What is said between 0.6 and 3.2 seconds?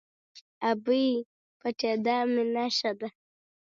–ابۍ! پټېدا مې ښه نه ده.